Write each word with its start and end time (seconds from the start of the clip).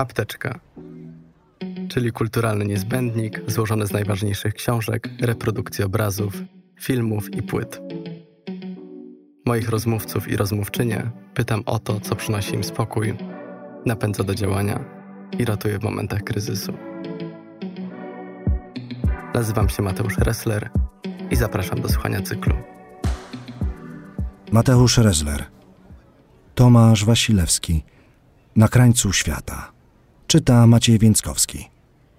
Apteczka, 0.00 0.60
czyli 1.88 2.12
kulturalny 2.12 2.64
niezbędnik 2.64 3.40
złożony 3.46 3.86
z 3.86 3.92
najważniejszych 3.92 4.54
książek, 4.54 5.08
reprodukcji 5.20 5.84
obrazów, 5.84 6.42
filmów 6.80 7.34
i 7.34 7.42
płyt. 7.42 7.80
Moich 9.46 9.68
rozmówców 9.68 10.28
i 10.28 10.36
rozmówczynie 10.36 11.10
pytam 11.34 11.62
o 11.66 11.78
to, 11.78 12.00
co 12.00 12.16
przynosi 12.16 12.54
im 12.54 12.64
spokój, 12.64 13.16
napędza 13.86 14.24
do 14.24 14.34
działania 14.34 14.84
i 15.38 15.44
ratuje 15.44 15.78
w 15.78 15.82
momentach 15.82 16.22
kryzysu. 16.22 16.72
Nazywam 19.34 19.68
się 19.68 19.82
Mateusz 19.82 20.18
Ressler 20.18 20.70
i 21.30 21.36
zapraszam 21.36 21.80
do 21.80 21.88
słuchania 21.88 22.22
cyklu. 22.22 22.54
Mateusz 24.52 24.98
Ressler, 24.98 25.44
Tomasz 26.54 27.04
Wasilewski, 27.04 27.84
Na 28.56 28.68
krańcu 28.68 29.12
świata. 29.12 29.79
Czyta 30.30 30.66
Maciej 30.66 30.98
Więckowski. 30.98 31.68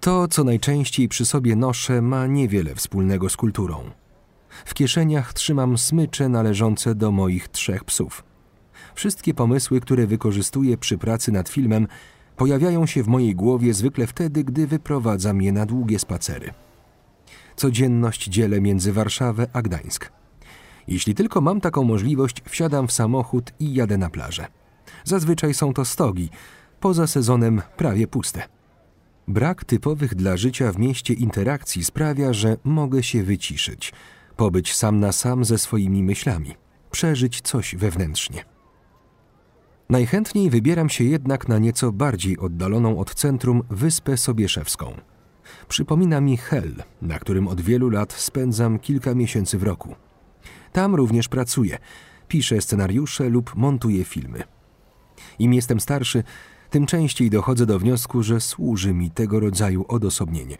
To, 0.00 0.28
co 0.28 0.44
najczęściej 0.44 1.08
przy 1.08 1.26
sobie 1.26 1.56
noszę, 1.56 2.02
ma 2.02 2.26
niewiele 2.26 2.74
wspólnego 2.74 3.28
z 3.28 3.36
kulturą. 3.36 3.90
W 4.64 4.74
kieszeniach 4.74 5.32
trzymam 5.32 5.78
smycze 5.78 6.28
należące 6.28 6.94
do 6.94 7.12
moich 7.12 7.48
trzech 7.48 7.84
psów. 7.84 8.24
Wszystkie 8.94 9.34
pomysły, 9.34 9.80
które 9.80 10.06
wykorzystuję 10.06 10.76
przy 10.76 10.98
pracy 10.98 11.32
nad 11.32 11.48
filmem, 11.48 11.86
pojawiają 12.36 12.86
się 12.86 13.02
w 13.02 13.08
mojej 13.08 13.34
głowie 13.34 13.74
zwykle 13.74 14.06
wtedy, 14.06 14.44
gdy 14.44 14.66
wyprowadzam 14.66 15.42
je 15.42 15.52
na 15.52 15.66
długie 15.66 15.98
spacery. 15.98 16.54
Codzienność 17.56 18.28
dzielę 18.28 18.60
między 18.60 18.92
Warszawę 18.92 19.46
a 19.52 19.62
Gdańsk. 19.62 20.12
Jeśli 20.88 21.14
tylko 21.14 21.40
mam 21.40 21.60
taką 21.60 21.84
możliwość, 21.84 22.42
wsiadam 22.48 22.86
w 22.86 22.92
samochód 22.92 23.52
i 23.60 23.74
jadę 23.74 23.98
na 23.98 24.10
plażę. 24.10 24.46
Zazwyczaj 25.04 25.54
są 25.54 25.72
to 25.72 25.84
stogi, 25.84 26.30
poza 26.80 27.06
sezonem 27.06 27.62
prawie 27.76 28.06
puste. 28.06 28.42
Brak 29.28 29.64
typowych 29.64 30.14
dla 30.14 30.36
życia 30.36 30.72
w 30.72 30.78
mieście 30.78 31.14
interakcji 31.14 31.84
sprawia, 31.84 32.32
że 32.32 32.56
mogę 32.64 33.02
się 33.02 33.22
wyciszyć, 33.22 33.92
pobyć 34.36 34.74
sam 34.74 35.00
na 35.00 35.12
sam 35.12 35.44
ze 35.44 35.58
swoimi 35.58 36.02
myślami, 36.02 36.54
przeżyć 36.90 37.40
coś 37.40 37.76
wewnętrznie. 37.76 38.44
Najchętniej 39.90 40.50
wybieram 40.50 40.88
się 40.88 41.04
jednak 41.04 41.48
na 41.48 41.58
nieco 41.58 41.92
bardziej 41.92 42.38
oddaloną 42.38 42.98
od 42.98 43.14
centrum 43.14 43.62
Wyspę 43.70 44.16
Sobieszewską. 44.16 44.94
Przypomina 45.68 46.20
mi 46.20 46.36
Hel, 46.36 46.74
na 47.02 47.18
którym 47.18 47.48
od 47.48 47.60
wielu 47.60 47.90
lat 47.90 48.12
spędzam 48.12 48.78
kilka 48.78 49.14
miesięcy 49.14 49.58
w 49.58 49.62
roku. 49.62 49.94
Tam 50.72 50.94
również 50.94 51.28
pracuję, 51.28 51.78
piszę 52.28 52.60
scenariusze 52.60 53.28
lub 53.28 53.56
montuję 53.56 54.04
filmy. 54.04 54.42
Im 55.38 55.54
jestem 55.54 55.80
starszy, 55.80 56.24
tym 56.70 56.86
częściej 56.86 57.30
dochodzę 57.30 57.66
do 57.66 57.78
wniosku, 57.78 58.22
że 58.22 58.40
służy 58.40 58.94
mi 58.94 59.10
tego 59.10 59.40
rodzaju 59.40 59.84
odosobnienie. 59.88 60.58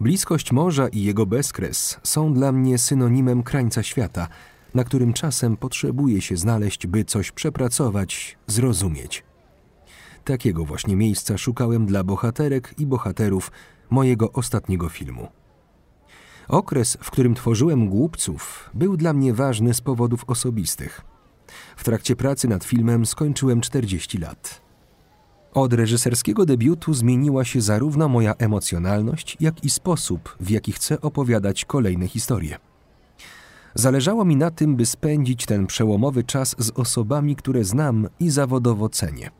Bliskość 0.00 0.52
morza 0.52 0.88
i 0.88 1.02
jego 1.02 1.26
bezkres 1.26 2.00
są 2.02 2.34
dla 2.34 2.52
mnie 2.52 2.78
synonimem 2.78 3.42
krańca 3.42 3.82
świata, 3.82 4.28
na 4.74 4.84
którym 4.84 5.12
czasem 5.12 5.56
potrzebuje 5.56 6.20
się 6.20 6.36
znaleźć, 6.36 6.86
by 6.86 7.04
coś 7.04 7.32
przepracować, 7.32 8.38
zrozumieć. 8.46 9.24
Takiego 10.24 10.64
właśnie 10.64 10.96
miejsca 10.96 11.38
szukałem 11.38 11.86
dla 11.86 12.04
bohaterek 12.04 12.74
i 12.78 12.86
bohaterów 12.86 13.52
mojego 13.90 14.32
ostatniego 14.32 14.88
filmu. 14.88 15.28
Okres, 16.48 16.98
w 17.00 17.10
którym 17.10 17.34
tworzyłem 17.34 17.88
głupców, 17.88 18.70
był 18.74 18.96
dla 18.96 19.12
mnie 19.12 19.34
ważny 19.34 19.74
z 19.74 19.80
powodów 19.80 20.24
osobistych. 20.26 21.15
W 21.76 21.84
trakcie 21.84 22.16
pracy 22.16 22.48
nad 22.48 22.64
filmem 22.64 23.06
skończyłem 23.06 23.60
40 23.60 24.18
lat. 24.18 24.60
Od 25.54 25.72
reżyserskiego 25.72 26.46
debiutu 26.46 26.94
zmieniła 26.94 27.44
się 27.44 27.60
zarówno 27.60 28.08
moja 28.08 28.34
emocjonalność, 28.34 29.36
jak 29.40 29.64
i 29.64 29.70
sposób, 29.70 30.36
w 30.40 30.50
jaki 30.50 30.72
chcę 30.72 31.00
opowiadać 31.00 31.64
kolejne 31.64 32.08
historie. 32.08 32.58
Zależało 33.74 34.24
mi 34.24 34.36
na 34.36 34.50
tym, 34.50 34.76
by 34.76 34.86
spędzić 34.86 35.46
ten 35.46 35.66
przełomowy 35.66 36.24
czas 36.24 36.54
z 36.58 36.70
osobami, 36.70 37.36
które 37.36 37.64
znam 37.64 38.08
i 38.20 38.30
zawodowo 38.30 38.88
cenię. 38.88 39.30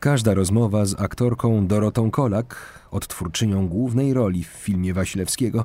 Każda 0.00 0.34
rozmowa 0.34 0.86
z 0.86 1.00
aktorką 1.00 1.66
Dorotą 1.66 2.10
Kolak, 2.10 2.80
odtwórczynią 2.90 3.68
głównej 3.68 4.14
roli 4.14 4.44
w 4.44 4.48
filmie 4.48 4.94
Wasilewskiego, 4.94 5.64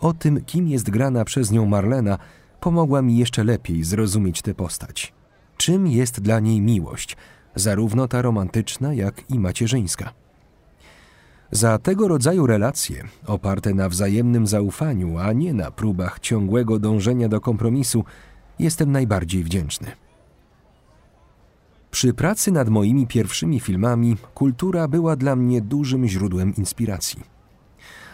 o 0.00 0.12
tym, 0.12 0.44
kim 0.44 0.68
jest 0.68 0.90
grana 0.90 1.24
przez 1.24 1.50
nią 1.50 1.66
Marlena, 1.66 2.18
pomogła 2.60 3.02
mi 3.02 3.16
jeszcze 3.16 3.44
lepiej 3.44 3.84
zrozumieć 3.84 4.42
tę 4.42 4.54
postać. 4.54 5.12
Czym 5.56 5.86
jest 5.86 6.20
dla 6.20 6.40
niej 6.40 6.60
miłość, 6.60 7.16
zarówno 7.54 8.08
ta 8.08 8.22
romantyczna, 8.22 8.94
jak 8.94 9.30
i 9.30 9.38
macierzyńska. 9.38 10.12
Za 11.50 11.78
tego 11.78 12.08
rodzaju 12.08 12.46
relacje, 12.46 13.04
oparte 13.26 13.74
na 13.74 13.88
wzajemnym 13.88 14.46
zaufaniu, 14.46 15.18
a 15.18 15.32
nie 15.32 15.54
na 15.54 15.70
próbach 15.70 16.20
ciągłego 16.20 16.78
dążenia 16.78 17.28
do 17.28 17.40
kompromisu, 17.40 18.04
jestem 18.58 18.92
najbardziej 18.92 19.44
wdzięczny. 19.44 19.86
Przy 21.90 22.14
pracy 22.14 22.52
nad 22.52 22.68
moimi 22.68 23.06
pierwszymi 23.06 23.60
filmami 23.60 24.16
kultura 24.34 24.88
była 24.88 25.16
dla 25.16 25.36
mnie 25.36 25.60
dużym 25.60 26.06
źródłem 26.06 26.56
inspiracji. 26.56 27.39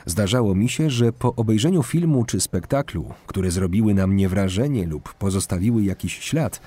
Zdarzało 0.06 0.54
mi 0.54 0.68
się, 0.68 0.90
że 0.90 1.12
po 1.12 1.34
obejrzeniu 1.34 1.82
filmu 1.82 2.24
czy 2.24 2.40
spektaklu, 2.40 3.14
które 3.26 3.50
zrobiły 3.50 3.94
na 3.94 4.06
mnie 4.06 4.28
wrażenie 4.28 4.86
lub 4.86 5.14
pozostawiły 5.14 5.82
jakiś 5.82 6.18
ślad, 6.18 6.60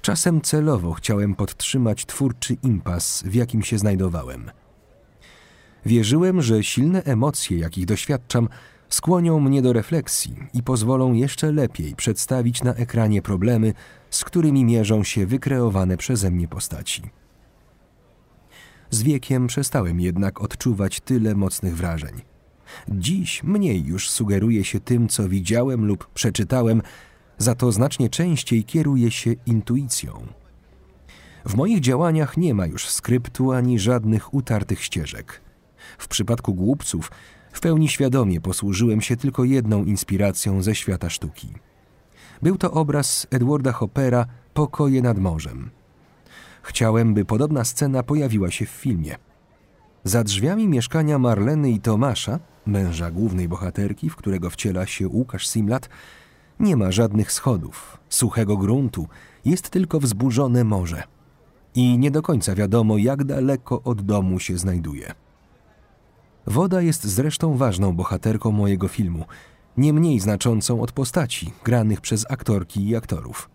czasem 0.00 0.40
celowo 0.40 0.92
chciałem 0.92 1.34
podtrzymać 1.34 2.06
twórczy 2.06 2.56
impas, 2.62 3.22
w 3.26 3.34
jakim 3.34 3.62
się 3.62 3.78
znajdowałem. 3.78 4.50
Wierzyłem, 5.86 6.42
że 6.42 6.64
silne 6.64 7.02
emocje, 7.02 7.58
jakich 7.58 7.86
doświadczam, 7.86 8.48
skłonią 8.88 9.40
mnie 9.40 9.62
do 9.62 9.72
refleksji 9.72 10.36
i 10.54 10.62
pozwolą 10.62 11.12
jeszcze 11.12 11.52
lepiej 11.52 11.96
przedstawić 11.96 12.62
na 12.62 12.74
ekranie 12.74 13.22
problemy, 13.22 13.74
z 14.10 14.24
którymi 14.24 14.64
mierzą 14.64 15.04
się 15.04 15.26
wykreowane 15.26 15.96
przeze 15.96 16.30
mnie 16.30 16.48
postaci. 16.48 17.02
Z 18.90 19.02
wiekiem 19.02 19.46
przestałem 19.46 20.00
jednak 20.00 20.40
odczuwać 20.40 21.00
tyle 21.00 21.34
mocnych 21.34 21.76
wrażeń. 21.76 22.31
Dziś 22.88 23.42
mniej 23.42 23.84
już 23.84 24.10
sugeruję 24.10 24.64
się 24.64 24.80
tym, 24.80 25.08
co 25.08 25.28
widziałem 25.28 25.86
lub 25.86 26.10
przeczytałem, 26.14 26.82
za 27.38 27.54
to 27.54 27.72
znacznie 27.72 28.08
częściej 28.08 28.64
kieruję 28.64 29.10
się 29.10 29.32
intuicją. 29.46 30.26
W 31.46 31.54
moich 31.54 31.80
działaniach 31.80 32.36
nie 32.36 32.54
ma 32.54 32.66
już 32.66 32.88
skryptu 32.88 33.52
ani 33.52 33.78
żadnych 33.78 34.34
utartych 34.34 34.84
ścieżek. 34.84 35.40
W 35.98 36.08
przypadku 36.08 36.54
głupców 36.54 37.10
w 37.52 37.60
pełni 37.60 37.88
świadomie 37.88 38.40
posłużyłem 38.40 39.00
się 39.00 39.16
tylko 39.16 39.44
jedną 39.44 39.84
inspiracją 39.84 40.62
ze 40.62 40.74
świata 40.74 41.10
sztuki. 41.10 41.48
Był 42.42 42.58
to 42.58 42.70
obraz 42.70 43.26
Edwarda 43.30 43.72
Hoppera 43.72 44.26
Pokoje 44.54 45.02
nad 45.02 45.18
morzem. 45.18 45.70
Chciałem, 46.62 47.14
by 47.14 47.24
podobna 47.24 47.64
scena 47.64 48.02
pojawiła 48.02 48.50
się 48.50 48.66
w 48.66 48.68
filmie. 48.68 49.16
Za 50.04 50.24
drzwiami 50.24 50.68
mieszkania 50.68 51.18
Marleny 51.18 51.70
i 51.70 51.80
Tomasza, 51.80 52.38
męża 52.66 53.10
głównej 53.10 53.48
bohaterki, 53.48 54.10
w 54.10 54.16
którego 54.16 54.50
wciela 54.50 54.86
się 54.86 55.08
Łukasz 55.08 55.48
Simlat, 55.48 55.88
nie 56.60 56.76
ma 56.76 56.92
żadnych 56.92 57.32
schodów, 57.32 57.98
suchego 58.08 58.56
gruntu, 58.56 59.08
jest 59.44 59.70
tylko 59.70 60.00
wzburzone 60.00 60.64
morze. 60.64 61.02
I 61.74 61.98
nie 61.98 62.10
do 62.10 62.22
końca 62.22 62.54
wiadomo, 62.54 62.98
jak 62.98 63.24
daleko 63.24 63.82
od 63.82 64.02
domu 64.02 64.38
się 64.38 64.58
znajduje. 64.58 65.14
Woda 66.46 66.82
jest 66.82 67.04
zresztą 67.04 67.56
ważną 67.56 67.92
bohaterką 67.92 68.52
mojego 68.52 68.88
filmu, 68.88 69.24
nie 69.76 69.92
mniej 69.92 70.20
znaczącą 70.20 70.80
od 70.80 70.92
postaci 70.92 71.52
granych 71.64 72.00
przez 72.00 72.26
aktorki 72.30 72.88
i 72.88 72.96
aktorów. 72.96 73.50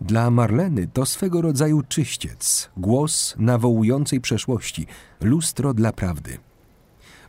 Dla 0.00 0.30
Marleny 0.30 0.86
to 0.86 1.06
swego 1.06 1.40
rodzaju 1.40 1.82
czyściec, 1.88 2.70
głos 2.76 3.34
nawołującej 3.38 4.20
przeszłości, 4.20 4.86
lustro 5.20 5.74
dla 5.74 5.92
prawdy. 5.92 6.38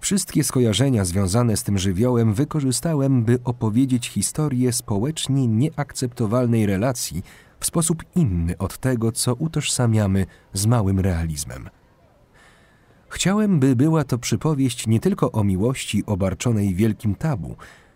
Wszystkie 0.02 0.44
skojarzenia 0.44 1.06
związane 1.06 1.58
z 1.58 1.64
tym 1.64 1.78
żywiołem 1.78 2.34
wykorzystałem, 2.34 3.24
by 3.24 3.40
opowiedzieć 3.44 4.08
historię 4.10 4.74
społecznie 4.74 5.48
nieakceptowalnej 5.48 6.66
relacji 6.66 7.24
w 7.60 7.66
sposób 7.66 8.04
inny 8.16 8.58
od 8.58 8.78
tego, 8.78 9.12
co 9.12 9.34
utożsamiamy 9.34 10.26
z 10.54 10.66
małym 10.66 11.00
realizmem. 11.00 11.70
Chciałem, 13.10 13.60
by 13.60 13.76
była 13.76 14.04
to 14.04 14.18
przypowieść 14.18 14.88
nie 14.88 15.00
tylko 15.00 15.32
o 15.32 15.44
miłości 15.44 16.04
obarczonej 16.06 16.76
wielkim 16.76 17.16
tabu, 17.16 17.56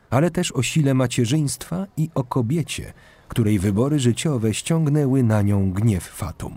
ale 0.09 0.31
też 0.31 0.51
o 0.51 0.63
sile 0.63 0.93
macierzyństwa 0.93 1.87
i 1.97 2.09
o 2.15 2.23
kobiecie, 2.23 2.93
której 3.27 3.59
wybory 3.59 3.99
życiowe 3.99 4.53
ściągnęły 4.53 5.23
na 5.23 5.41
nią 5.41 5.71
gniew 5.71 6.03
fatum. 6.03 6.55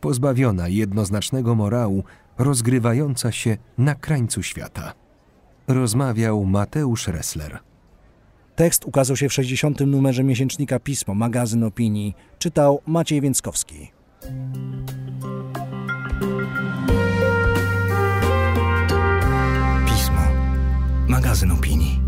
Pozbawiona 0.00 0.68
jednoznacznego 0.68 1.54
morału, 1.54 2.04
rozgrywająca 2.38 3.32
się 3.32 3.56
na 3.78 3.94
krańcu 3.94 4.42
świata. 4.42 4.92
Rozmawiał 5.68 6.44
Mateusz 6.44 7.08
Ressler. 7.08 7.58
Tekst 8.56 8.84
ukazał 8.84 9.16
się 9.16 9.28
w 9.28 9.32
60. 9.32 9.80
numerze 9.80 10.24
miesięcznika 10.24 10.78
Pismo, 10.78 11.14
magazyn 11.14 11.64
opinii. 11.64 12.14
Czytał 12.38 12.80
Maciej 12.86 13.20
Więckowski. 13.20 13.92
Pismo. 19.86 20.22
Magazyn 21.08 21.50
opinii. 21.50 22.07